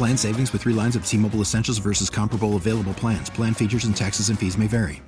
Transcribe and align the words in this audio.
Plan 0.00 0.16
savings 0.16 0.50
with 0.54 0.62
three 0.62 0.72
lines 0.72 0.96
of 0.96 1.04
T 1.04 1.18
Mobile 1.18 1.42
Essentials 1.42 1.76
versus 1.76 2.08
comparable 2.08 2.56
available 2.56 2.94
plans. 2.94 3.28
Plan 3.28 3.52
features 3.52 3.84
and 3.84 3.94
taxes 3.94 4.30
and 4.30 4.38
fees 4.38 4.56
may 4.56 4.66
vary. 4.66 5.02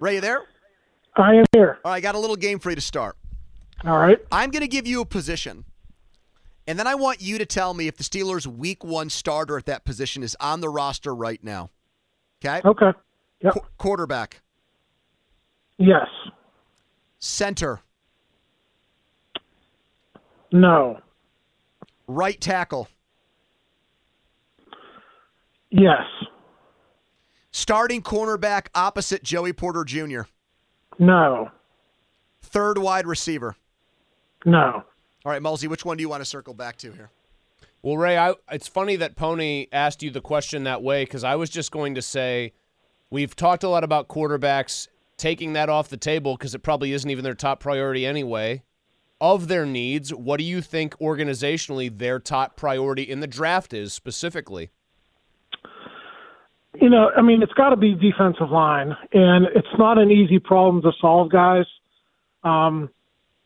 Ray, 0.00 0.16
you 0.16 0.20
there? 0.20 0.42
I 1.14 1.34
am 1.36 1.44
here. 1.52 1.78
All 1.84 1.92
right, 1.92 1.98
I 1.98 2.00
got 2.00 2.16
a 2.16 2.18
little 2.18 2.34
game 2.34 2.58
for 2.58 2.70
you 2.70 2.74
to 2.74 2.82
start. 2.82 3.16
All 3.84 3.96
right. 3.96 4.18
I'm 4.32 4.50
going 4.50 4.62
to 4.62 4.66
give 4.66 4.88
you 4.88 5.02
a 5.02 5.04
position, 5.04 5.64
and 6.66 6.76
then 6.76 6.88
I 6.88 6.96
want 6.96 7.22
you 7.22 7.38
to 7.38 7.46
tell 7.46 7.74
me 7.74 7.86
if 7.86 7.96
the 7.96 8.02
Steelers' 8.02 8.44
week 8.44 8.82
one 8.82 9.08
starter 9.08 9.56
at 9.56 9.66
that 9.66 9.84
position 9.84 10.24
is 10.24 10.36
on 10.40 10.60
the 10.60 10.68
roster 10.68 11.14
right 11.14 11.38
now. 11.44 11.70
Okay? 12.44 12.62
Okay. 12.68 12.90
Yep. 13.42 13.52
Qu- 13.52 13.60
quarterback, 13.78 14.40
Yes. 15.78 16.08
center, 17.20 17.78
No. 20.50 20.98
right 22.08 22.40
tackle, 22.40 22.88
Yes. 25.78 26.02
starting 27.50 28.02
cornerback 28.02 28.68
opposite 28.74 29.22
Joey 29.22 29.52
Porter 29.52 29.84
Jr., 29.84 30.22
No. 30.98 31.50
third 32.40 32.78
wide 32.78 33.06
receiver. 33.06 33.56
No. 34.44 34.84
All 35.24 35.32
right, 35.32 35.42
Mulsey, 35.42 35.68
which 35.68 35.84
one 35.84 35.96
do 35.96 36.02
you 36.02 36.08
want 36.08 36.20
to 36.22 36.24
circle 36.24 36.54
back 36.54 36.76
to 36.78 36.92
here? 36.92 37.10
Well, 37.82 37.96
Ray, 37.96 38.16
I, 38.16 38.34
it's 38.50 38.68
funny 38.68 38.96
that 38.96 39.16
Pony 39.16 39.66
asked 39.72 40.02
you 40.02 40.10
the 40.10 40.20
question 40.20 40.64
that 40.64 40.82
way 40.82 41.04
because 41.04 41.24
I 41.24 41.34
was 41.36 41.50
just 41.50 41.70
going 41.70 41.94
to 41.96 42.02
say 42.02 42.52
we've 43.10 43.34
talked 43.36 43.62
a 43.64 43.68
lot 43.68 43.84
about 43.84 44.08
quarterbacks 44.08 44.88
taking 45.16 45.52
that 45.54 45.68
off 45.68 45.88
the 45.88 45.96
table 45.96 46.36
because 46.36 46.54
it 46.54 46.60
probably 46.60 46.92
isn't 46.92 47.10
even 47.10 47.24
their 47.24 47.34
top 47.34 47.60
priority 47.60 48.06
anyway. 48.06 48.62
Of 49.20 49.48
their 49.48 49.64
needs, 49.66 50.12
what 50.12 50.38
do 50.38 50.44
you 50.44 50.60
think 50.60 50.96
organizationally 50.98 51.96
their 51.96 52.18
top 52.18 52.56
priority 52.56 53.02
in 53.02 53.20
the 53.20 53.26
draft 53.26 53.72
is 53.72 53.92
specifically? 53.92 54.70
You 56.80 56.90
know, 56.90 57.10
I 57.16 57.22
mean, 57.22 57.42
it's 57.42 57.52
got 57.54 57.70
to 57.70 57.76
be 57.76 57.94
defensive 57.94 58.50
line, 58.50 58.94
and 59.12 59.46
it's 59.54 59.68
not 59.78 59.98
an 59.98 60.10
easy 60.10 60.38
problem 60.38 60.82
to 60.82 60.92
solve, 61.00 61.30
guys. 61.30 61.64
Um, 62.44 62.90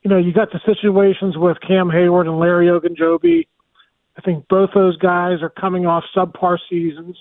you 0.03 0.11
know, 0.11 0.19
you 0.19 0.33
got 0.33 0.51
the 0.53 0.61
situations 0.67 1.37
with 1.37 1.59
Cam 1.67 1.91
Hayward 1.91 2.27
and 2.27 2.39
Larry 2.39 2.67
Ogunjobi. 2.67 3.47
I 4.17 4.21
think 4.23 4.49
both 4.49 4.71
those 4.75 4.97
guys 4.97 5.43
are 5.43 5.51
coming 5.51 5.87
off 5.87 6.05
subpar 6.17 6.59
seasons. 6.69 7.17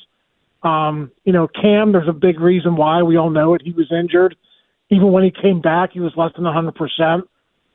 Um, 0.63 1.11
you 1.23 1.33
know, 1.33 1.47
Cam, 1.47 1.91
there's 1.91 2.07
a 2.07 2.13
big 2.13 2.39
reason 2.39 2.75
why. 2.75 3.03
We 3.03 3.17
all 3.17 3.29
know 3.29 3.53
it. 3.53 3.61
He 3.63 3.71
was 3.71 3.91
injured. 3.91 4.35
Even 4.89 5.11
when 5.11 5.23
he 5.23 5.31
came 5.31 5.61
back, 5.61 5.91
he 5.93 5.99
was 5.99 6.13
less 6.17 6.31
than 6.35 6.45
100%. 6.45 7.23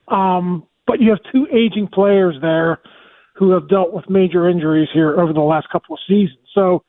Um, 0.09 0.67
but 0.87 1.01
you 1.01 1.11
have 1.11 1.21
two 1.33 1.47
aging 1.53 1.89
players 1.93 2.37
there 2.41 2.81
who 3.35 3.51
have 3.53 3.69
dealt 3.69 3.93
with 3.93 4.09
major 4.11 4.49
injuries 4.49 4.89
here 4.93 5.19
over 5.21 5.33
the 5.33 5.41
last 5.41 5.69
couple 5.71 5.95
of 5.95 6.01
seasons. 6.07 6.39
So 6.55 6.85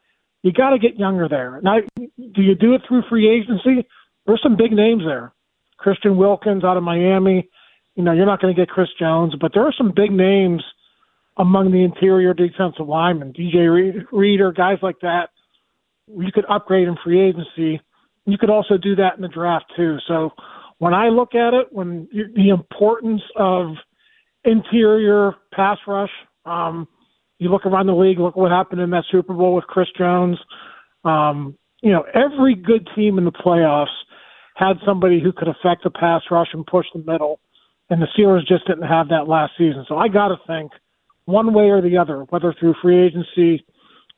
you 0.45 0.53
got 0.53 0.69
to 0.69 0.77
get 0.77 0.99
younger 0.99 1.27
there. 1.27 1.59
Now, 1.63 1.77
do 1.97 2.41
you 2.43 2.53
do 2.53 2.75
it 2.75 2.81
through 2.87 3.01
free 3.09 3.27
agency? 3.27 3.87
There's 4.27 4.41
some 4.43 4.55
big 4.55 4.73
names 4.73 5.01
there. 5.03 5.33
Christian 5.79 6.17
Wilkins 6.17 6.63
out 6.63 6.77
of 6.77 6.83
Miami. 6.83 7.49
You 7.95 8.03
know, 8.03 8.11
you're 8.11 8.27
not 8.27 8.39
going 8.39 8.53
to 8.53 8.61
get 8.61 8.69
Chris 8.69 8.89
Jones, 8.99 9.33
but 9.41 9.53
there 9.55 9.63
are 9.63 9.73
some 9.75 9.91
big 9.95 10.11
names 10.11 10.63
among 11.37 11.71
the 11.71 11.83
interior 11.83 12.35
defensive 12.35 12.87
linemen, 12.87 13.33
DJ 13.33 14.05
Reader, 14.11 14.51
guys 14.51 14.77
like 14.83 14.99
that. 15.01 15.29
You 16.07 16.31
could 16.31 16.45
upgrade 16.47 16.87
in 16.87 16.95
free 17.03 17.27
agency. 17.27 17.81
You 18.27 18.37
could 18.37 18.51
also 18.51 18.77
do 18.77 18.95
that 18.97 19.15
in 19.15 19.23
the 19.23 19.27
draft 19.27 19.65
too. 19.75 19.97
So 20.07 20.29
when 20.77 20.93
I 20.93 21.09
look 21.09 21.33
at 21.33 21.55
it, 21.55 21.69
when 21.71 22.07
the 22.13 22.49
importance 22.49 23.23
of 23.35 23.69
interior 24.43 25.33
pass 25.51 25.79
rush, 25.87 26.11
um, 26.45 26.87
you 27.39 27.49
look 27.49 27.65
around 27.65 27.87
the 27.87 27.93
league, 27.93 28.19
look 28.19 28.35
what 28.35 28.51
happened 28.51 28.81
in 28.81 28.89
that 28.91 29.03
Super 29.11 29.33
Bowl 29.33 29.55
with 29.55 29.65
Chris 29.65 29.87
Jones. 29.97 30.37
Um, 31.03 31.57
you 31.81 31.91
know, 31.91 32.05
every 32.13 32.55
good 32.55 32.87
team 32.95 33.17
in 33.17 33.25
the 33.25 33.31
playoffs 33.31 33.87
had 34.55 34.77
somebody 34.85 35.21
who 35.21 35.31
could 35.31 35.47
affect 35.47 35.83
the 35.83 35.89
pass 35.89 36.21
rush 36.31 36.47
and 36.53 36.65
push 36.65 36.85
the 36.93 36.99
middle, 36.99 37.39
and 37.89 38.01
the 38.01 38.07
Steelers 38.17 38.47
just 38.47 38.65
didn't 38.65 38.87
have 38.87 39.09
that 39.09 39.27
last 39.27 39.53
season. 39.57 39.85
So 39.87 39.97
I 39.97 40.07
got 40.07 40.29
to 40.29 40.37
think 40.47 40.71
one 41.25 41.53
way 41.53 41.65
or 41.65 41.81
the 41.81 41.97
other, 41.97 42.21
whether 42.29 42.55
through 42.57 42.75
free 42.81 43.05
agency 43.05 43.65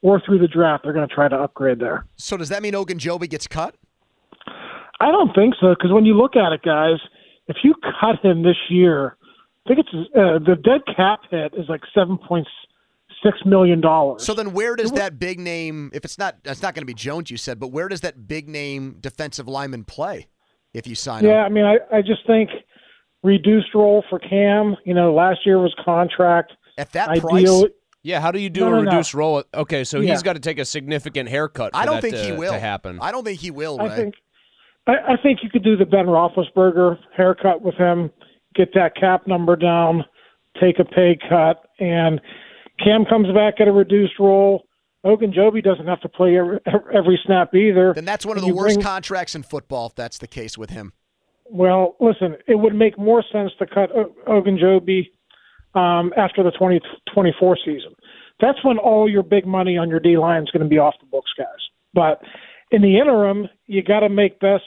or 0.02 0.22
through 0.24 0.40
the 0.40 0.48
draft, 0.48 0.84
they're 0.84 0.94
going 0.94 1.08
to 1.08 1.14
try 1.14 1.28
to 1.28 1.36
upgrade 1.36 1.80
there. 1.80 2.06
So 2.18 2.38
does 2.38 2.50
that 2.50 2.62
mean 2.62 2.74
Ogunjobi 2.74 3.30
gets 3.30 3.48
cut? 3.48 3.76
I 5.00 5.12
don't 5.12 5.34
think 5.34 5.56
so 5.60 5.70
because 5.70 5.92
when 5.92 6.06
you 6.06 6.16
look 6.16 6.36
at 6.36 6.54
it, 6.54 6.62
guys, 6.64 6.98
if 7.48 7.58
you 7.64 7.74
cut 8.00 8.24
him 8.24 8.44
this 8.44 8.58
year, 8.70 9.16
I 9.66 9.68
think 9.68 9.80
it's 9.80 10.10
uh, 10.16 10.40
the 10.40 10.56
dead 10.56 10.82
cap 10.96 11.22
hit 11.30 11.54
is 11.56 11.68
like 11.68 11.82
seven 11.94 12.18
point 12.18 12.48
six 13.24 13.38
million 13.46 13.82
dollars. 13.82 14.24
So 14.26 14.34
then, 14.34 14.54
where 14.54 14.76
does 14.76 14.92
that 14.92 15.20
big 15.20 15.40
name? 15.40 15.90
If 15.94 16.06
it's 16.06 16.18
not, 16.18 16.38
it's 16.46 16.62
not 16.62 16.74
going 16.74 16.82
to 16.82 16.86
be 16.88 16.94
Jones. 16.94 17.32
You 17.32 17.38
said, 17.38 17.60
but 17.60 17.70
where 17.70 17.88
does 17.88 18.02
that 18.02 18.28
big 18.28 18.48
name 18.48 18.98
defensive 19.00 19.48
lineman 19.48 19.84
play 19.84 20.28
if 20.74 20.88
you 20.88 20.96
sign 20.96 21.24
Yeah, 21.24 21.42
him? 21.42 21.46
I 21.46 21.50
mean, 21.50 21.66
I, 21.66 21.98
I 21.98 22.02
just 22.02 22.26
think 22.28 22.50
reduced 23.24 23.74
role 23.74 24.04
for 24.10 24.20
Cam. 24.20 24.76
You 24.86 24.94
know, 24.94 25.14
last 25.14 25.40
year 25.46 25.60
was 25.60 25.74
contract. 25.84 26.54
At 26.78 26.92
that 26.92 27.10
Ideal, 27.10 27.62
price, 27.62 27.72
Yeah, 28.04 28.20
how 28.22 28.32
do 28.32 28.40
you 28.40 28.50
do 28.52 28.62
No, 28.62 28.68
a 28.68 28.72
no, 28.72 28.82
no. 28.82 28.92
reduced 28.92 29.14
role? 29.16 29.44
Okay, 29.54 29.84
so 29.84 30.00
Yeah. 30.00 30.12
he's 30.12 30.22
got 30.22 30.34
to 30.34 30.40
take 30.40 30.60
a 30.60 30.66
significant 30.66 31.28
haircut. 31.28 31.74
For 31.74 31.80
I 31.82 31.86
don't 31.86 31.96
that 31.96 32.02
think 32.02 32.16
to, 32.16 32.22
he 32.24 32.32
will 32.34 32.54
to 32.54 32.60
happen. 32.60 33.00
I 33.02 33.12
don't 33.12 33.24
think 33.24 33.40
he 33.40 33.50
will. 33.52 33.80
Ray. 33.80 33.86
I 33.86 33.96
think 33.96 34.16
I, 34.86 34.94
I 34.94 35.18
think 35.22 35.40
you 35.44 35.50
could 35.50 35.64
do 35.64 35.76
the 35.76 35.86
Ben 35.86 36.06
Roethlisberger 36.06 37.00
haircut 37.16 37.62
with 37.62 37.76
him, 37.76 38.12
get 38.56 38.74
that 38.76 38.96
cap 38.96 39.26
number 39.28 39.56
down, 39.56 40.06
take 40.62 40.80
a 40.80 40.86
pay 40.86 41.18
cut, 41.28 41.66
and 41.80 42.22
Cam 42.84 43.06
comes 43.06 43.28
back 43.34 43.56
at 43.60 43.68
a 43.68 43.72
reduced 43.72 44.20
role. 44.20 44.64
Ogunjobi 45.06 45.64
doesn't 45.64 45.88
have 45.88 46.02
to 46.02 46.10
play 46.10 46.38
every, 46.38 46.60
every 46.94 47.20
snap 47.26 47.54
either. 47.56 47.94
then 47.94 48.06
that's 48.06 48.26
one 48.26 48.38
of 48.38 48.44
the 48.44 48.54
worst 48.54 48.76
bring- 48.76 48.84
contracts 48.86 49.36
in 49.36 49.44
football. 49.44 49.88
If 49.88 49.96
that's 49.96 50.18
the 50.18 50.28
case 50.28 50.58
with 50.58 50.70
him, 50.70 50.94
Well, 51.46 51.96
listen, 52.00 52.36
it 52.48 52.56
would 52.56 52.76
make 52.76 52.98
more 52.98 53.24
sense 53.32 53.52
to 53.60 53.66
cut 53.66 53.90
O- 53.96 54.14
Ogunjobi 54.28 55.08
um, 55.76 56.12
after 56.18 56.44
the 56.44 56.52
2024 56.52 57.58
season. 57.64 57.94
That's 58.40 58.64
when 58.64 58.78
all 58.78 59.10
your 59.10 59.24
big 59.24 59.46
money 59.48 59.78
on 59.78 59.90
your 59.90 60.00
D 60.00 60.18
line 60.18 60.44
is 60.44 60.50
going 60.52 60.64
to 60.64 60.70
be 60.70 60.78
off 60.78 60.96
the 61.00 61.08
books, 61.08 61.32
guys. 61.38 61.46
But 61.94 62.22
in 62.72 62.82
the 62.82 63.00
interim, 63.00 63.48
you 63.66 63.82
got 63.84 64.02
to 64.02 64.10
make 64.10 64.40
best. 64.40 64.64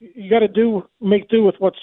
You 0.00 0.30
got 0.30 0.40
to 0.40 0.48
do 0.48 0.84
make 1.00 1.28
do 1.28 1.42
with 1.44 1.56
what's 1.58 1.78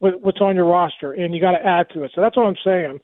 with, 0.00 0.14
what's 0.20 0.40
on 0.40 0.54
your 0.56 0.64
roster, 0.66 1.12
and 1.12 1.34
you 1.34 1.40
got 1.40 1.52
to 1.52 1.66
add 1.66 1.86
to 1.92 2.04
it. 2.04 2.12
So 2.14 2.20
that's 2.20 2.36
what 2.36 2.46
I'm 2.46 2.56
saying. 2.64 3.00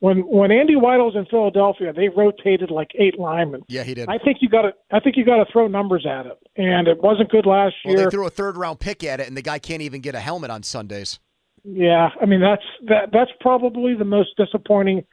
When 0.00 0.18
when 0.20 0.50
Andy 0.50 0.74
Weidl 0.74 1.06
was 1.06 1.16
in 1.16 1.24
Philadelphia, 1.26 1.92
they 1.92 2.08
rotated 2.08 2.70
like 2.70 2.88
eight 2.98 3.18
linemen. 3.18 3.62
yeah, 3.68 3.82
he 3.82 3.94
did. 3.94 4.08
I 4.08 4.18
think 4.18 4.38
you 4.40 4.48
got 4.48 4.62
to. 4.62 4.72
I 4.92 5.00
think 5.00 5.16
you 5.16 5.24
got 5.24 5.36
to 5.36 5.50
throw 5.50 5.68
numbers 5.68 6.06
at 6.06 6.26
it, 6.26 6.38
and 6.56 6.86
it 6.86 7.02
wasn't 7.02 7.30
good 7.30 7.46
last 7.46 7.74
well, 7.84 7.94
year. 7.94 8.04
they 8.04 8.10
threw 8.10 8.26
a 8.26 8.30
third 8.30 8.58
round 8.58 8.78
pick 8.78 9.02
at 9.04 9.20
it, 9.20 9.26
and 9.28 9.36
the 9.36 9.42
guy 9.42 9.58
can't 9.58 9.80
even 9.80 10.02
get 10.02 10.14
a 10.14 10.20
helmet 10.20 10.50
on 10.50 10.62
Sundays. 10.62 11.18
Yeah, 11.64 12.10
I 12.20 12.26
mean 12.26 12.40
that's 12.40 12.62
that 12.88 13.08
that's 13.10 13.30
probably 13.40 13.94
the 13.94 14.04
most 14.04 14.36
disappointing 14.36 15.04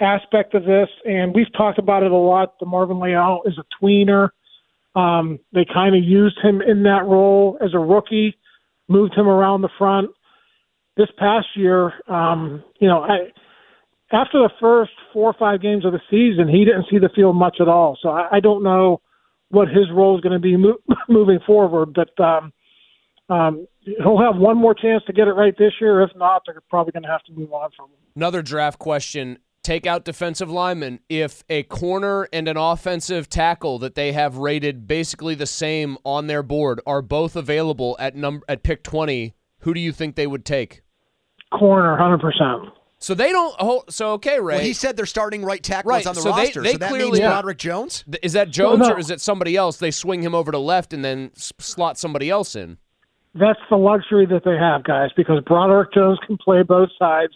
aspect 0.00 0.54
of 0.54 0.64
this, 0.64 0.88
and 1.04 1.34
we've 1.34 1.52
talked 1.56 1.78
about 1.78 2.04
it 2.04 2.12
a 2.12 2.16
lot. 2.16 2.58
DeMarvin 2.60 3.02
Leal 3.02 3.42
is 3.44 3.58
a 3.58 3.84
tweener. 3.84 4.28
Um, 4.94 5.40
they 5.52 5.64
kind 5.64 5.96
of 5.96 6.04
used 6.04 6.38
him 6.42 6.60
in 6.60 6.84
that 6.84 7.04
role 7.06 7.58
as 7.60 7.74
a 7.74 7.78
rookie, 7.78 8.36
moved 8.88 9.14
him 9.14 9.26
around 9.26 9.62
the 9.62 9.70
front. 9.78 10.10
This 10.96 11.08
past 11.18 11.46
year, 11.56 11.92
um, 12.08 12.62
you 12.78 12.86
know, 12.86 13.02
I 13.02 13.32
after 14.12 14.38
the 14.38 14.50
first 14.60 14.92
four 15.12 15.30
or 15.30 15.34
five 15.38 15.62
games 15.62 15.84
of 15.84 15.92
the 15.92 16.00
season, 16.10 16.48
he 16.48 16.64
didn't 16.64 16.86
see 16.90 16.98
the 16.98 17.10
field 17.14 17.36
much 17.36 17.56
at 17.60 17.68
all. 17.68 17.98
So 18.02 18.10
I, 18.10 18.36
I 18.36 18.40
don't 18.40 18.62
know 18.62 19.00
what 19.48 19.68
his 19.68 19.86
role 19.92 20.16
is 20.16 20.22
going 20.22 20.32
to 20.32 20.38
be 20.38 20.56
mo- 20.56 20.78
moving 21.08 21.38
forward. 21.46 21.94
But 21.94 22.18
um, 22.22 22.52
um, 23.28 23.66
he'll 23.80 24.20
have 24.20 24.36
one 24.36 24.56
more 24.56 24.74
chance 24.74 25.02
to 25.06 25.12
get 25.12 25.28
it 25.28 25.32
right 25.32 25.54
this 25.56 25.72
year. 25.80 26.02
If 26.02 26.10
not, 26.16 26.42
they're 26.46 26.62
probably 26.68 26.92
going 26.92 27.04
to 27.04 27.08
have 27.08 27.22
to 27.24 27.32
move 27.32 27.52
on 27.52 27.70
from 27.76 27.86
him. 27.86 27.96
Another 28.16 28.42
draft 28.42 28.78
question. 28.78 29.38
Take 29.62 29.86
out 29.86 30.04
defensive 30.04 30.50
linemen. 30.50 30.98
If 31.08 31.44
a 31.48 31.62
corner 31.62 32.28
and 32.32 32.48
an 32.48 32.56
offensive 32.56 33.28
tackle 33.28 33.78
that 33.78 33.94
they 33.94 34.12
have 34.12 34.36
rated 34.38 34.88
basically 34.88 35.36
the 35.36 35.46
same 35.46 35.96
on 36.04 36.26
their 36.26 36.42
board 36.42 36.80
are 36.84 37.00
both 37.00 37.36
available 37.36 37.96
at 38.00 38.16
number 38.16 38.44
at 38.48 38.64
pick 38.64 38.82
twenty, 38.82 39.34
who 39.60 39.72
do 39.72 39.78
you 39.78 39.92
think 39.92 40.16
they 40.16 40.26
would 40.26 40.44
take? 40.44 40.82
Corner, 41.56 41.96
hundred 41.96 42.18
percent. 42.18 42.74
So 43.02 43.14
they 43.14 43.30
don't. 43.32 43.54
Oh, 43.58 43.82
so 43.88 44.12
okay, 44.12 44.38
Ray. 44.40 44.54
Well, 44.56 44.64
he 44.64 44.72
said 44.72 44.96
they're 44.96 45.06
starting 45.06 45.44
right 45.44 45.62
tackle 45.62 45.90
Right, 45.90 46.06
on 46.06 46.14
the 46.14 46.20
so 46.20 46.30
roster. 46.30 46.62
they 46.62 46.72
so 46.72 46.78
that 46.78 46.88
clearly- 46.88 47.10
means 47.12 47.18
Yeah. 47.18 47.30
Broderick 47.32 47.58
Jones. 47.58 48.04
Is 48.22 48.32
that 48.34 48.50
Jones 48.50 48.80
Well, 48.80 48.90
no. 48.90 48.94
or 48.94 48.98
is 49.00 49.10
it 49.10 49.20
somebody 49.20 49.56
else? 49.56 49.78
They 49.78 49.90
swing 49.90 50.22
him 50.22 50.34
over 50.34 50.52
to 50.52 50.58
left 50.58 50.92
and 50.92 51.04
then 51.04 51.32
s- 51.36 51.52
slot 51.58 51.98
somebody 51.98 52.30
else 52.30 52.54
in. 52.54 52.78
That's 53.34 53.58
the 53.70 53.76
luxury 53.76 54.26
that 54.26 54.44
they 54.44 54.56
have, 54.56 54.84
guys, 54.84 55.10
because 55.16 55.42
Broderick 55.44 55.92
Jones 55.92 56.18
can 56.26 56.36
play 56.36 56.62
both 56.62 56.90
sides. 56.98 57.32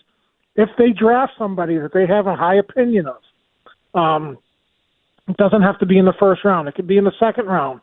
If 0.54 0.68
they 0.78 0.90
draft 0.92 1.32
somebody 1.36 1.78
that 1.78 1.92
they 1.92 2.06
have 2.06 2.26
a 2.26 2.36
high 2.36 2.54
opinion 2.56 3.06
of, 3.08 3.20
um, 4.00 4.38
it 5.28 5.36
doesn't 5.36 5.62
have 5.62 5.78
to 5.80 5.86
be 5.86 5.98
in 5.98 6.04
the 6.04 6.12
first 6.12 6.44
round. 6.44 6.68
It 6.68 6.74
could 6.76 6.86
be 6.86 6.96
in 6.98 7.04
the 7.04 7.12
second 7.18 7.46
round. 7.46 7.80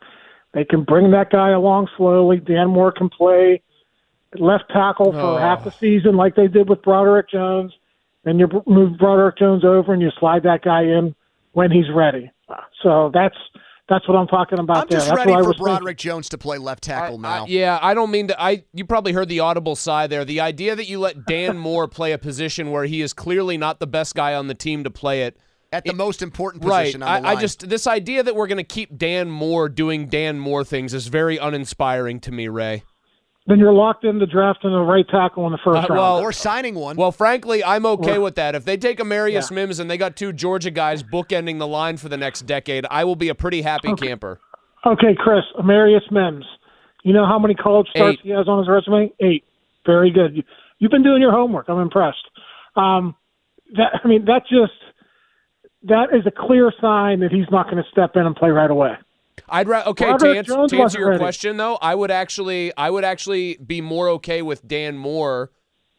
They 0.54 0.64
can 0.64 0.84
bring 0.84 1.10
that 1.10 1.30
guy 1.30 1.50
along 1.50 1.88
slowly. 1.96 2.38
Dan 2.38 2.68
Moore 2.70 2.92
can 2.92 3.10
play 3.10 3.60
left 4.40 4.64
tackle 4.70 5.12
for 5.12 5.18
Oh. 5.18 5.36
half 5.36 5.64
the 5.64 5.70
season, 5.72 6.16
like 6.16 6.34
they 6.34 6.48
did 6.48 6.68
with 6.68 6.82
Broderick 6.82 7.30
Jones. 7.30 7.72
Then 8.24 8.38
you 8.38 8.48
move 8.66 8.98
Broderick 8.98 9.38
Jones 9.38 9.64
over 9.64 9.92
and 9.92 10.00
you 10.02 10.10
slide 10.18 10.42
that 10.44 10.62
guy 10.62 10.82
in 10.82 11.14
when 11.52 11.70
he's 11.70 11.90
ready. 11.94 12.30
So 12.82 13.10
that's 13.12 13.36
that's 13.86 14.08
what 14.08 14.16
I'm 14.16 14.26
talking 14.26 14.58
about 14.58 14.78
I'm 14.78 14.86
there. 14.88 14.98
just 14.98 15.08
that's 15.08 15.18
ready 15.18 15.30
what 15.32 15.40
I 15.40 15.42
for 15.42 15.48
was 15.48 15.56
thinking. 15.58 15.74
Broderick 15.74 15.98
Jones 15.98 16.28
to 16.30 16.38
play 16.38 16.56
left 16.56 16.84
tackle 16.84 17.18
I- 17.18 17.20
now. 17.38 17.44
I- 17.44 17.48
yeah, 17.48 17.78
I 17.82 17.92
don't 17.92 18.10
mean 18.10 18.28
to. 18.28 18.40
I 18.42 18.64
you 18.72 18.84
probably 18.86 19.12
heard 19.12 19.28
the 19.28 19.40
audible 19.40 19.76
sigh 19.76 20.06
there. 20.06 20.24
The 20.24 20.40
idea 20.40 20.74
that 20.74 20.88
you 20.88 20.98
let 21.00 21.26
Dan 21.26 21.58
Moore 21.66 21.86
play 21.86 22.12
a 22.12 22.18
position 22.18 22.70
where 22.70 22.84
he 22.84 23.02
is 23.02 23.12
clearly 23.12 23.58
not 23.58 23.80
the 23.80 23.86
best 23.86 24.14
guy 24.14 24.34
on 24.34 24.46
the 24.46 24.54
team 24.54 24.84
to 24.84 24.90
play 24.90 25.22
it. 25.22 25.36
At 25.72 25.84
the 25.84 25.92
most 25.92 26.22
important 26.22 26.64
Right. 26.64 26.82
position 26.84 27.02
on 27.02 27.22
the 27.22 27.28
I, 27.28 27.32
I 27.32 27.40
just 27.40 27.68
this 27.68 27.86
idea 27.88 28.22
that 28.22 28.36
we're 28.36 28.46
going 28.46 28.58
to 28.58 28.62
keep 28.64 28.96
Dan 28.96 29.28
Moore 29.28 29.68
doing 29.68 30.06
Dan 30.06 30.38
Moore 30.38 30.62
things 30.64 30.94
is 30.94 31.08
very 31.08 31.36
uninspiring 31.36 32.20
to 32.20 32.32
me, 32.32 32.46
Ray. 32.48 32.84
Then 33.46 33.58
you're 33.58 33.74
locked 33.74 34.04
in 34.04 34.10
into 34.10 34.26
drafting 34.26 34.72
a 34.72 34.82
right 34.82 35.06
tackle 35.06 35.44
in 35.46 35.52
the 35.52 35.58
first 35.58 35.76
Uh, 35.84 35.86
round. 35.94 35.98
well, 35.98 36.18
or 36.20 36.32
signing 36.32 36.74
one. 36.76 36.96
Well, 36.96 37.12
frankly, 37.12 37.62
I'm 37.62 37.84
okay 37.84 38.16
Or- 38.16 38.22
with 38.22 38.36
that. 38.36 38.54
If 38.54 38.64
they 38.64 38.78
take 38.78 38.98
Amarius 38.98 39.50
Yeah. 39.50 39.54
Mims 39.56 39.78
and 39.78 39.90
they 39.90 39.98
got 39.98 40.16
two 40.16 40.32
Georgia 40.32 40.70
guys 40.70 41.02
bookending 41.02 41.58
the 41.58 41.66
line 41.66 41.98
for 41.98 42.08
the 42.08 42.16
next 42.16 42.42
decade, 42.42 42.86
I 42.90 43.04
will 43.04 43.16
be 43.16 43.28
a 43.28 43.34
pretty 43.34 43.60
happy 43.62 43.92
camper. 43.94 44.40
Okay, 44.86 45.14
Chris, 45.14 45.44
Amarius 45.58 46.10
Mims. 46.10 46.46
You 47.02 47.12
know 47.12 47.26
how 47.26 47.38
many 47.38 47.54
college 47.54 47.86
starts 47.94 48.18
Eight. 48.18 48.20
he 48.22 48.30
has 48.30 48.48
on 48.48 48.60
his 48.60 48.68
resume? 48.68 49.12
Eight. 49.20 49.44
Very 49.84 50.10
good. 50.10 50.34
You, 50.36 50.42
you've 50.78 50.90
been 50.90 51.02
doing 51.02 51.20
your 51.20 51.32
homework. 51.32 51.68
I'm 51.68 51.80
impressed. 51.80 52.24
Um, 52.76 53.14
that 53.76 54.00
I 54.02 54.08
mean, 54.08 54.24
that 54.24 54.42
just 54.48 54.72
that 55.82 56.14
is 56.14 56.26
a 56.26 56.30
clear 56.30 56.72
sign 56.80 57.20
that 57.20 57.30
he's 57.30 57.50
not 57.50 57.64
going 57.70 57.76
to 57.82 57.88
step 57.90 58.16
in 58.16 58.24
and 58.24 58.34
play 58.34 58.48
right 58.50 58.70
away. 58.70 58.92
I'd 59.48 59.68
ra- 59.68 59.82
okay 59.86 60.06
to 60.06 60.10
Broderick 60.12 60.38
answer, 60.38 60.66
to 60.68 60.82
answer 60.82 60.98
your 60.98 61.08
ready. 61.10 61.18
question 61.18 61.56
though. 61.56 61.76
I 61.80 61.94
would 61.94 62.10
actually 62.10 62.72
I 62.76 62.90
would 62.90 63.04
actually 63.04 63.56
be 63.56 63.80
more 63.80 64.08
okay 64.10 64.42
with 64.42 64.66
Dan 64.66 64.96
Moore 64.96 65.50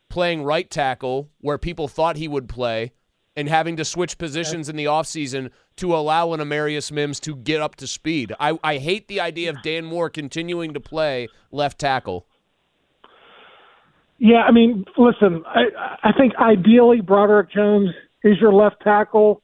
playing 0.09 0.43
right 0.43 0.69
tackle 0.69 1.29
where 1.39 1.57
people 1.57 1.87
thought 1.87 2.15
he 2.17 2.27
would 2.27 2.47
play 2.47 2.93
and 3.35 3.49
having 3.49 3.75
to 3.75 3.83
switch 3.83 4.17
positions 4.17 4.69
in 4.69 4.75
the 4.75 4.85
offseason 4.85 5.51
to 5.75 5.93
allow 5.93 6.31
an 6.31 6.39
Amarius 6.39 6.91
Mims 6.91 7.19
to 7.19 7.35
get 7.35 7.61
up 7.61 7.75
to 7.75 7.87
speed. 7.87 8.33
I, 8.39 8.57
I 8.63 8.77
hate 8.77 9.09
the 9.09 9.19
idea 9.19 9.49
of 9.49 9.61
Dan 9.61 9.83
Moore 9.83 10.09
continuing 10.09 10.73
to 10.73 10.79
play 10.79 11.27
left 11.51 11.79
tackle. 11.79 12.27
Yeah, 14.17 14.43
I 14.43 14.51
mean, 14.51 14.85
listen, 14.97 15.43
I 15.45 15.97
I 16.03 16.11
think 16.13 16.35
ideally 16.37 17.01
Broderick 17.01 17.51
Jones 17.51 17.89
is 18.23 18.39
your 18.39 18.53
left 18.53 18.81
tackle 18.81 19.41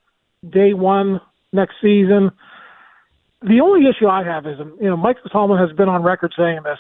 day 0.50 0.74
one 0.74 1.20
next 1.52 1.76
season. 1.82 2.32
The 3.42 3.60
only 3.60 3.90
issue 3.90 4.08
I 4.08 4.24
have 4.24 4.46
is, 4.46 4.58
you 4.80 4.88
know, 4.88 4.98
Michael 4.98 5.30
Tomlin 5.30 5.60
has 5.60 5.76
been 5.76 5.90
on 5.90 6.04
record 6.04 6.34
saying 6.38 6.60
this. 6.64 6.80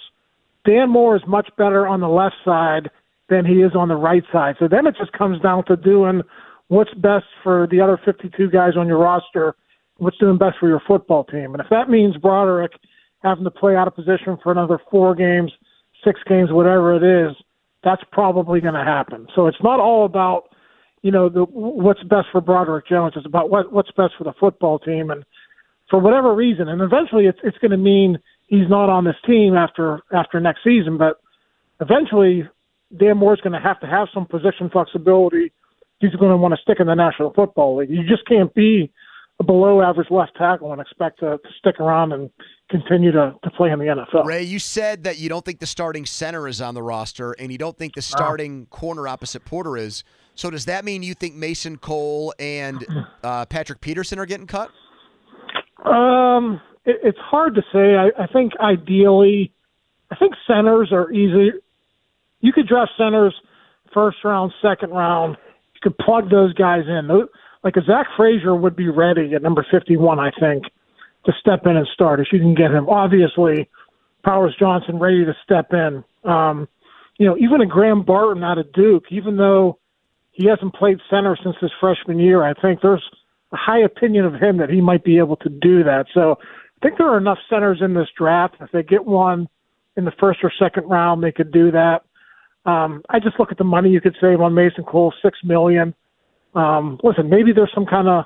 Dan 0.65 0.89
Moore 0.89 1.15
is 1.15 1.23
much 1.27 1.49
better 1.57 1.87
on 1.87 2.01
the 2.01 2.07
left 2.07 2.35
side 2.45 2.89
than 3.29 3.45
he 3.45 3.61
is 3.61 3.71
on 3.75 3.87
the 3.87 3.95
right 3.95 4.23
side. 4.31 4.55
So 4.59 4.67
then 4.67 4.85
it 4.85 4.95
just 4.97 5.11
comes 5.13 5.41
down 5.41 5.65
to 5.65 5.75
doing 5.75 6.21
what's 6.67 6.93
best 6.95 7.25
for 7.43 7.67
the 7.71 7.81
other 7.81 7.99
52 8.05 8.49
guys 8.49 8.73
on 8.77 8.87
your 8.87 8.99
roster, 8.99 9.55
what's 9.97 10.17
doing 10.17 10.37
best 10.37 10.57
for 10.59 10.67
your 10.67 10.81
football 10.87 11.23
team. 11.23 11.53
And 11.53 11.61
if 11.61 11.67
that 11.71 11.89
means 11.89 12.15
Broderick 12.17 12.73
having 13.23 13.43
to 13.43 13.51
play 13.51 13.75
out 13.75 13.87
of 13.87 13.95
position 13.95 14.37
for 14.43 14.51
another 14.51 14.79
four 14.89 15.15
games, 15.15 15.51
six 16.03 16.19
games, 16.27 16.51
whatever 16.51 16.95
it 16.95 17.29
is, 17.29 17.35
that's 17.83 18.01
probably 18.11 18.61
going 18.61 18.73
to 18.73 18.83
happen. 18.83 19.27
So 19.35 19.47
it's 19.47 19.61
not 19.63 19.79
all 19.79 20.05
about, 20.05 20.49
you 21.01 21.11
know, 21.11 21.29
the 21.29 21.43
what's 21.43 22.03
best 22.03 22.27
for 22.31 22.41
Broderick 22.41 22.87
Jones. 22.87 23.13
It's 23.15 23.25
about 23.25 23.49
what 23.49 23.73
what's 23.73 23.91
best 23.91 24.13
for 24.17 24.23
the 24.23 24.33
football 24.39 24.77
team. 24.77 25.09
And 25.09 25.23
for 25.91 25.99
whatever 25.99 26.33
reason, 26.33 26.69
and 26.69 26.81
eventually 26.81 27.27
it's 27.27 27.37
it's 27.43 27.57
going 27.59 27.71
to 27.71 27.77
mean 27.77 28.17
he's 28.47 28.67
not 28.67 28.89
on 28.89 29.03
this 29.03 29.17
team 29.27 29.55
after 29.55 30.01
after 30.11 30.39
next 30.39 30.63
season. 30.63 30.97
But 30.97 31.21
eventually, 31.79 32.49
Dan 32.97 33.17
Moore's 33.17 33.41
going 33.41 33.53
to 33.53 33.59
have 33.59 33.79
to 33.81 33.87
have 33.87 34.07
some 34.11 34.25
position 34.25 34.69
flexibility. 34.71 35.51
He's 35.99 36.15
going 36.15 36.31
to 36.31 36.37
want 36.37 36.55
to 36.55 36.61
stick 36.61 36.79
in 36.79 36.87
the 36.87 36.95
National 36.95 37.31
Football 37.33 37.77
League. 37.77 37.91
You 37.91 38.01
just 38.07 38.25
can't 38.25 38.51
be 38.55 38.91
a 39.39 39.43
below 39.43 39.81
average 39.81 40.09
left 40.09 40.35
tackle 40.35 40.71
and 40.71 40.81
expect 40.81 41.19
to, 41.19 41.37
to 41.37 41.49
stick 41.59 41.79
around 41.79 42.13
and 42.13 42.29
continue 42.69 43.11
to, 43.11 43.35
to 43.43 43.49
play 43.51 43.69
in 43.69 43.77
the 43.77 43.85
NFL. 43.85 44.25
Ray, 44.25 44.43
you 44.43 44.59
said 44.59 45.03
that 45.03 45.19
you 45.19 45.29
don't 45.29 45.43
think 45.45 45.59
the 45.59 45.67
starting 45.67 46.05
center 46.05 46.47
is 46.47 46.61
on 46.61 46.73
the 46.73 46.81
roster, 46.81 47.33
and 47.33 47.51
you 47.51 47.57
don't 47.57 47.77
think 47.77 47.93
the 47.95 48.01
starting 48.01 48.65
corner 48.67 49.07
opposite 49.07 49.45
Porter 49.45 49.77
is. 49.77 50.03
So 50.35 50.49
does 50.49 50.65
that 50.65 50.85
mean 50.85 51.03
you 51.03 51.13
think 51.13 51.35
Mason 51.35 51.77
Cole 51.77 52.33
and 52.39 52.85
uh, 53.23 53.45
Patrick 53.45 53.81
Peterson 53.81 54.17
are 54.17 54.25
getting 54.25 54.47
cut? 54.47 54.71
Um, 55.85 56.61
it, 56.85 56.97
it's 57.03 57.17
hard 57.19 57.55
to 57.55 57.61
say. 57.73 57.95
I, 57.95 58.23
I 58.23 58.27
think 58.27 58.53
ideally, 58.59 59.51
I 60.09 60.15
think 60.15 60.33
centers 60.47 60.91
are 60.91 61.11
easy. 61.11 61.51
You 62.39 62.53
could 62.53 62.67
draft 62.67 62.91
centers 62.97 63.35
first 63.93 64.17
round, 64.23 64.51
second 64.61 64.91
round. 64.91 65.37
You 65.75 65.79
could 65.83 65.97
plug 65.97 66.29
those 66.29 66.53
guys 66.53 66.83
in. 66.87 67.07
Like 67.63 67.75
a 67.77 67.83
Zach 67.83 68.07
Frazier 68.17 68.55
would 68.55 68.75
be 68.75 68.89
ready 68.89 69.33
at 69.35 69.41
number 69.41 69.65
51, 69.71 70.19
I 70.19 70.31
think, 70.39 70.63
to 71.25 71.31
step 71.39 71.65
in 71.65 71.77
and 71.77 71.87
start 71.93 72.19
if 72.19 72.27
you 72.31 72.39
can 72.39 72.55
get 72.55 72.71
him. 72.71 72.89
Obviously, 72.89 73.69
Powers 74.23 74.55
Johnson 74.59 74.99
ready 74.99 75.25
to 75.25 75.35
step 75.43 75.71
in. 75.71 76.03
Um, 76.29 76.67
you 77.17 77.27
know, 77.27 77.37
even 77.37 77.61
a 77.61 77.67
Graham 77.67 78.03
Barton 78.03 78.43
out 78.43 78.57
of 78.57 78.71
Duke, 78.73 79.05
even 79.11 79.37
though 79.37 79.77
he 80.31 80.47
hasn't 80.47 80.73
played 80.73 80.97
center 81.09 81.37
since 81.43 81.55
his 81.61 81.71
freshman 81.79 82.19
year, 82.19 82.43
I 82.43 82.53
think 82.53 82.81
there's 82.81 83.03
a 83.53 83.57
high 83.57 83.79
opinion 83.79 84.25
of 84.25 84.33
him 84.35 84.57
that 84.57 84.69
he 84.69 84.81
might 84.81 85.03
be 85.03 85.17
able 85.17 85.35
to 85.37 85.49
do 85.49 85.83
that. 85.83 86.05
So 86.13 86.37
I 86.39 86.87
think 86.87 86.97
there 86.97 87.09
are 87.09 87.17
enough 87.17 87.39
centers 87.49 87.79
in 87.81 87.93
this 87.93 88.07
draft. 88.17 88.55
If 88.59 88.71
they 88.71 88.83
get 88.83 89.05
one 89.05 89.47
in 89.97 90.05
the 90.05 90.11
first 90.19 90.39
or 90.43 90.51
second 90.57 90.89
round, 90.89 91.23
they 91.23 91.31
could 91.31 91.51
do 91.51 91.71
that. 91.71 92.03
Um, 92.65 93.01
I 93.09 93.19
just 93.19 93.39
look 93.39 93.51
at 93.51 93.57
the 93.57 93.63
money 93.63 93.89
you 93.89 94.01
could 94.01 94.15
save 94.21 94.39
on 94.39 94.53
Mason 94.53 94.83
Cole, 94.83 95.13
six 95.21 95.39
million. 95.43 95.93
Um, 96.53 96.99
listen, 97.03 97.29
maybe 97.29 97.53
there's 97.53 97.71
some 97.73 97.85
kind 97.85 98.07
of 98.07 98.25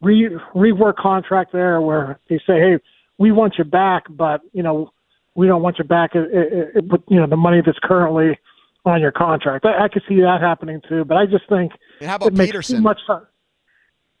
re 0.00 0.30
rework 0.54 0.96
contract 0.96 1.52
there 1.52 1.80
where 1.80 2.18
they 2.28 2.38
say, 2.38 2.58
"Hey, 2.58 2.78
we 3.18 3.30
want 3.30 3.54
you 3.58 3.64
back, 3.64 4.04
but 4.08 4.40
you 4.52 4.62
know, 4.62 4.90
we 5.34 5.46
don't 5.46 5.62
want 5.62 5.78
you 5.78 5.84
back 5.84 6.16
at, 6.16 6.22
at, 6.32 6.76
at, 6.76 6.84
with 6.84 7.02
you 7.08 7.16
know 7.20 7.26
the 7.26 7.36
money 7.36 7.60
that's 7.64 7.78
currently 7.82 8.38
on 8.86 9.00
your 9.02 9.12
contract." 9.12 9.66
I, 9.66 9.84
I 9.84 9.88
could 9.88 10.02
see 10.08 10.20
that 10.20 10.40
happening 10.40 10.80
too, 10.88 11.04
but 11.04 11.16
I 11.16 11.26
just 11.26 11.48
think 11.48 11.72
And 12.00 12.08
how 12.08 12.16
about 12.16 12.28
it 12.28 12.34
makes 12.34 12.52
Peterson? 12.52 12.76
too 12.76 12.82
much 12.82 13.00
sense. 13.06 13.24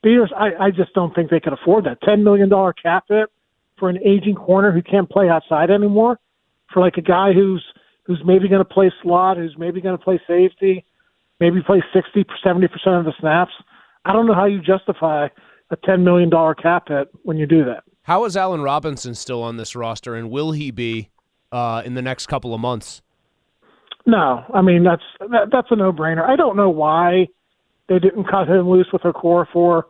Peters, 0.02 0.32
I, 0.36 0.66
I 0.66 0.70
just 0.70 0.94
don't 0.94 1.14
think 1.14 1.30
they 1.30 1.40
could 1.40 1.52
afford 1.52 1.84
that 1.84 2.00
ten 2.02 2.22
million 2.22 2.48
dollar 2.48 2.72
cap 2.72 3.04
hit 3.08 3.28
for 3.78 3.88
an 3.88 3.98
aging 4.04 4.34
corner 4.34 4.72
who 4.72 4.82
can't 4.82 5.08
play 5.08 5.28
outside 5.28 5.70
anymore. 5.70 6.18
For 6.72 6.80
like 6.80 6.96
a 6.96 7.02
guy 7.02 7.32
who's 7.32 7.64
who's 8.04 8.20
maybe 8.24 8.48
going 8.48 8.60
to 8.60 8.64
play 8.64 8.92
slot, 9.02 9.36
who's 9.36 9.56
maybe 9.58 9.80
going 9.80 9.96
to 9.96 10.02
play 10.02 10.20
safety, 10.26 10.84
maybe 11.40 11.62
play 11.62 11.82
60, 11.92 12.24
70 12.42 12.68
percent 12.68 12.96
of 12.96 13.04
the 13.04 13.14
snaps. 13.20 13.52
I 14.04 14.12
don't 14.12 14.26
know 14.26 14.34
how 14.34 14.46
you 14.46 14.60
justify 14.60 15.28
a 15.70 15.76
ten 15.84 16.04
million 16.04 16.30
dollar 16.30 16.54
cap 16.54 16.88
hit 16.88 17.08
when 17.22 17.36
you 17.36 17.46
do 17.46 17.64
that. 17.64 17.84
How 18.02 18.24
is 18.24 18.36
Allen 18.36 18.62
Robinson 18.62 19.14
still 19.14 19.42
on 19.42 19.56
this 19.56 19.76
roster, 19.76 20.14
and 20.14 20.30
will 20.30 20.52
he 20.52 20.70
be 20.70 21.10
uh, 21.52 21.82
in 21.84 21.94
the 21.94 22.02
next 22.02 22.26
couple 22.26 22.54
of 22.54 22.60
months? 22.60 23.02
No, 24.06 24.44
I 24.54 24.62
mean 24.62 24.84
that's 24.84 25.02
that, 25.20 25.48
that's 25.52 25.68
a 25.70 25.76
no 25.76 25.92
brainer. 25.92 26.26
I 26.26 26.36
don't 26.36 26.56
know 26.56 26.70
why 26.70 27.26
they 27.88 27.98
didn't 27.98 28.24
cut 28.24 28.48
him 28.48 28.68
loose 28.68 28.88
with 28.92 29.02
Okorafor 29.02 29.84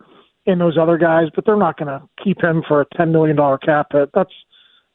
and 0.47 0.61
those 0.61 0.79
other 0.79 0.97
guys, 0.99 1.27
but 1.35 1.45
they're 1.45 1.57
not 1.57 1.79
going 1.79 1.89
to 1.89 2.03
keep 2.23 2.43
him 2.43 2.63
for 2.67 2.81
a 2.81 2.87
ten 2.97 3.13
million 3.13 3.37
dollar 3.37 3.59
cap 3.59 3.89
hit. 3.93 4.11
That's 4.15 4.33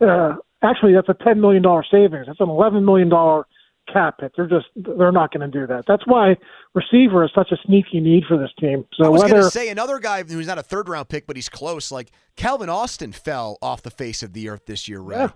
uh, 0.01 0.35
actually 0.63 0.93
that's 0.93 1.09
a 1.09 1.23
ten 1.23 1.39
million 1.41 1.61
dollar 1.61 1.83
savings. 1.89 2.27
That's 2.27 2.39
an 2.39 2.49
eleven 2.49 2.85
million 2.85 3.09
dollar 3.09 3.45
cap 3.91 4.15
hit. 4.21 4.31
They're 4.35 4.47
just 4.47 4.67
they're 4.75 5.11
not 5.11 5.33
going 5.33 5.49
to 5.51 5.59
do 5.59 5.67
that. 5.67 5.83
That's 5.87 6.07
why 6.07 6.37
receiver 6.73 7.23
is 7.25 7.31
such 7.35 7.51
a 7.51 7.57
sneaky 7.65 7.99
need 7.99 8.23
for 8.27 8.37
this 8.37 8.51
team. 8.59 8.85
So 8.93 9.05
I 9.05 9.09
was 9.09 9.21
going 9.23 9.35
to 9.35 9.51
say 9.51 9.69
another 9.69 9.99
guy 9.99 10.23
who's 10.23 10.47
not 10.47 10.57
a 10.57 10.63
third 10.63 10.87
round 10.89 11.09
pick, 11.09 11.27
but 11.27 11.35
he's 11.35 11.49
close. 11.49 11.91
Like 11.91 12.11
Calvin 12.35 12.69
Austin 12.69 13.11
fell 13.11 13.57
off 13.61 13.81
the 13.83 13.91
face 13.91 14.23
of 14.23 14.33
the 14.33 14.49
earth 14.49 14.65
this 14.65 14.87
year. 14.87 15.01
Ray. 15.01 15.17
Yeah. 15.17 15.29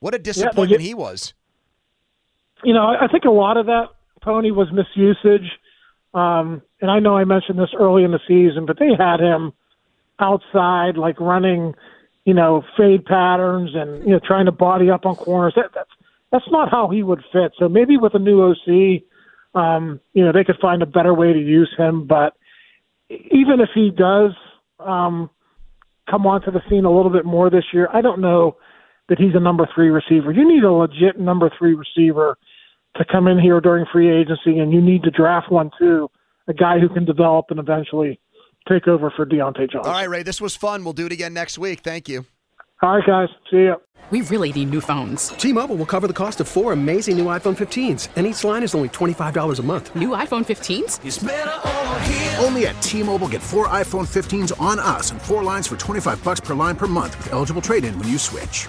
What 0.00 0.14
a 0.14 0.18
disappointment 0.18 0.68
get- 0.70 0.80
he 0.82 0.92
was. 0.94 1.32
you 2.62 2.74
know, 2.74 2.82
I 2.82 3.06
I 3.06 3.08
think 3.08 3.24
a 3.24 3.30
lot 3.30 3.56
of 3.56 3.66
that 3.66 3.86
pony 4.22 4.50
was 4.50 4.68
misusage. 4.68 5.48
Um, 6.12 6.62
and 6.84 6.90
I 6.90 6.98
know 6.98 7.16
I 7.16 7.24
mentioned 7.24 7.58
this 7.58 7.72
early 7.80 8.04
in 8.04 8.10
the 8.10 8.20
season, 8.28 8.66
but 8.66 8.78
they 8.78 8.90
had 8.98 9.18
him 9.18 9.54
outside, 10.18 10.98
like 10.98 11.18
running, 11.18 11.72
you 12.26 12.34
know, 12.34 12.62
fade 12.76 13.06
patterns 13.06 13.70
and 13.74 14.04
you 14.04 14.10
know 14.10 14.20
trying 14.22 14.44
to 14.44 14.52
body 14.52 14.90
up 14.90 15.06
on 15.06 15.16
corners. 15.16 15.54
That, 15.56 15.70
that's 15.74 15.88
that's 16.30 16.44
not 16.50 16.70
how 16.70 16.90
he 16.90 17.02
would 17.02 17.24
fit. 17.32 17.52
So 17.58 17.70
maybe 17.70 17.96
with 17.96 18.14
a 18.14 18.18
new 18.18 18.42
OC, 18.42 19.00
um, 19.58 19.98
you 20.12 20.22
know, 20.22 20.30
they 20.30 20.44
could 20.44 20.58
find 20.60 20.82
a 20.82 20.86
better 20.86 21.14
way 21.14 21.32
to 21.32 21.38
use 21.38 21.72
him. 21.78 22.06
But 22.06 22.34
even 23.08 23.60
if 23.60 23.70
he 23.74 23.88
does 23.88 24.32
um, 24.78 25.30
come 26.10 26.26
onto 26.26 26.50
the 26.50 26.60
scene 26.68 26.84
a 26.84 26.94
little 26.94 27.10
bit 27.10 27.24
more 27.24 27.48
this 27.48 27.64
year, 27.72 27.88
I 27.94 28.02
don't 28.02 28.20
know 28.20 28.58
that 29.08 29.18
he's 29.18 29.34
a 29.34 29.40
number 29.40 29.66
three 29.74 29.88
receiver. 29.88 30.32
You 30.32 30.46
need 30.46 30.64
a 30.64 30.70
legit 30.70 31.18
number 31.18 31.50
three 31.58 31.74
receiver 31.74 32.36
to 32.96 33.06
come 33.10 33.26
in 33.26 33.38
here 33.38 33.62
during 33.62 33.86
free 33.90 34.14
agency, 34.14 34.58
and 34.58 34.70
you 34.70 34.82
need 34.82 35.02
to 35.04 35.10
draft 35.10 35.50
one 35.50 35.70
too, 35.78 36.10
a 36.48 36.54
guy 36.54 36.78
who 36.78 36.88
can 36.88 37.04
develop 37.04 37.46
and 37.50 37.58
eventually 37.58 38.20
take 38.68 38.88
over 38.88 39.12
for 39.14 39.26
Diontae 39.26 39.70
Johnson. 39.70 39.80
All 39.84 39.92
right, 39.92 40.08
Ray, 40.08 40.22
this 40.22 40.40
was 40.40 40.56
fun. 40.56 40.84
We'll 40.84 40.92
do 40.92 41.06
it 41.06 41.12
again 41.12 41.34
next 41.34 41.58
week. 41.58 41.80
Thank 41.80 42.08
you. 42.08 42.26
All 42.82 42.96
right, 42.96 43.06
guys. 43.06 43.28
See 43.50 43.64
ya. 43.64 43.76
We 44.10 44.20
really 44.22 44.52
need 44.52 44.70
new 44.70 44.82
phones. 44.82 45.28
T-Mobile 45.28 45.76
will 45.76 45.86
cover 45.86 46.06
the 46.06 46.12
cost 46.12 46.38
of 46.40 46.46
four 46.46 46.74
amazing 46.74 47.16
new 47.16 47.24
iPhone 47.26 47.56
15s, 47.56 48.10
and 48.16 48.26
each 48.26 48.44
line 48.44 48.62
is 48.62 48.74
only 48.74 48.90
$25 48.90 49.58
a 49.58 49.62
month. 49.62 49.96
New 49.96 50.10
iPhone 50.10 50.44
15s? 50.44 52.38
Only 52.44 52.66
at 52.66 52.80
T-Mobile 52.82 53.28
get 53.28 53.40
four 53.40 53.68
iPhone 53.68 54.06
15s 54.06 54.60
on 54.60 54.78
us 54.78 55.10
and 55.10 55.22
four 55.22 55.42
lines 55.42 55.66
for 55.66 55.78
25 55.78 56.22
bucks 56.22 56.40
per 56.40 56.54
line 56.54 56.76
per 56.76 56.86
month 56.86 57.16
with 57.16 57.32
eligible 57.32 57.62
trade-in 57.62 57.98
when 57.98 58.08
you 58.08 58.18
switch. 58.18 58.68